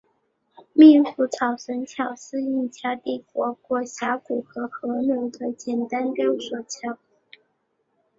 [0.73, 6.97] 秘鲁草绳桥是印加帝国过峡谷和河流的简单吊索桥。